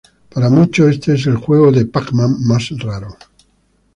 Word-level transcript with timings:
Para 0.33 0.49
muchos, 0.49 0.89
este 0.89 1.13
es 1.13 1.27
el 1.27 1.35
juego 1.37 1.71
de 1.71 1.85
Pac-Man 1.85 2.37
más 2.39 2.69
raro. 2.79 3.15